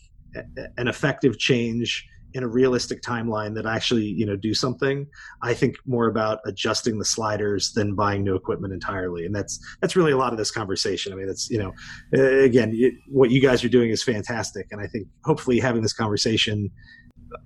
an 0.76 0.88
effective 0.88 1.38
change 1.38 2.06
in 2.34 2.42
a 2.42 2.48
realistic 2.48 3.00
timeline 3.02 3.54
that 3.54 3.66
actually 3.66 4.04
you 4.04 4.26
know 4.26 4.36
do 4.36 4.52
something 4.52 5.06
i 5.42 5.54
think 5.54 5.76
more 5.86 6.08
about 6.08 6.40
adjusting 6.44 6.98
the 6.98 7.04
sliders 7.04 7.72
than 7.72 7.94
buying 7.94 8.22
new 8.24 8.34
equipment 8.34 8.72
entirely. 8.72 9.24
And 9.24 9.34
that's 9.34 9.58
that's 9.80 9.96
really 9.96 10.12
a 10.12 10.16
lot 10.16 10.32
of 10.32 10.38
this 10.38 10.50
conversation. 10.50 11.12
I 11.12 11.16
mean 11.16 11.26
that's 11.26 11.48
you 11.50 11.58
know 11.58 11.72
again 12.12 12.78
what 13.08 13.30
you 13.30 13.40
guys 13.40 13.64
are 13.64 13.68
doing 13.68 13.90
is 13.90 14.02
fantastic. 14.02 14.66
And 14.70 14.80
i 14.80 14.86
think 14.86 15.06
hopefully 15.24 15.58
having 15.58 15.82
this 15.82 15.92
conversation 15.92 16.70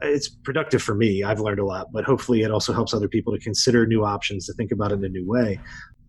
it's 0.02 0.28
productive 0.28 0.82
for 0.82 0.94
me. 0.94 1.22
I've 1.22 1.40
learned 1.40 1.60
a 1.60 1.64
lot 1.64 1.92
but 1.92 2.04
hopefully 2.04 2.42
it 2.42 2.50
also 2.50 2.72
helps 2.72 2.92
other 2.92 3.08
people 3.08 3.32
to 3.32 3.38
consider 3.38 3.86
new 3.86 4.04
options 4.04 4.46
to 4.46 4.52
think 4.54 4.72
about 4.72 4.92
it 4.92 4.96
in 4.96 5.04
a 5.04 5.08
new 5.08 5.26
way. 5.26 5.60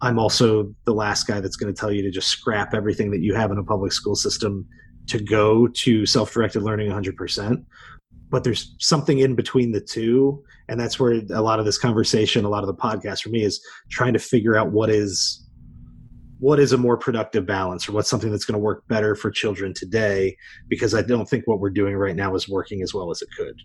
I'm 0.02 0.18
also 0.18 0.74
the 0.86 0.94
last 0.94 1.28
guy 1.28 1.42
that's 1.42 1.58
going 1.58 1.74
to 1.74 1.78
tell 1.78 1.92
you 1.92 2.02
to 2.04 2.12
just 2.12 2.30
scrap 2.30 2.74
everything 2.74 3.12
that 3.12 3.20
you 3.20 3.36
have 3.36 3.52
in 3.52 3.58
a 3.58 3.64
public 3.64 3.92
school 3.92 4.16
system 4.16 4.66
to 5.08 5.20
go 5.20 5.68
to 5.68 6.06
self-directed 6.06 6.62
learning 6.62 6.90
100% 6.90 7.66
but 8.30 8.44
there's 8.44 8.76
something 8.80 9.20
in 9.20 9.36
between 9.36 9.72
the 9.72 9.82
two. 9.82 10.44
And 10.68 10.80
that's 10.80 11.00
where 11.00 11.22
a 11.34 11.42
lot 11.42 11.60
of 11.60 11.66
this 11.66 11.78
conversation 11.78 12.46
a 12.46 12.50
lot 12.50 12.64
of 12.64 12.68
the 12.68 12.76
podcast 12.76 13.24
for 13.24 13.30
me 13.30 13.44
is 13.44 13.62
trying 13.90 14.14
to 14.14 14.20
figure 14.20 14.56
out 14.56 14.72
what 14.72 14.90
is 14.90 15.46
what 16.40 16.58
is 16.58 16.72
a 16.72 16.78
more 16.78 16.98
productive 16.98 17.46
balance 17.46 17.88
or 17.88 17.92
what's 17.92 18.10
something 18.10 18.32
that's 18.32 18.46
going 18.46 18.54
to 18.54 18.60
work 18.60 18.88
better 18.88 19.14
for 19.14 19.30
children 19.30 19.74
today 19.74 20.38
because 20.70 20.94
i 20.94 21.02
don't 21.02 21.28
think 21.28 21.46
what 21.48 21.60
we're 21.60 21.70
doing 21.70 21.96
right 21.96 22.16
now 22.16 22.34
is 22.34 22.48
working 22.48 22.82
as 22.82 22.94
well 22.94 23.12
as 23.12 23.22
it 23.22 23.28
could 23.38 23.62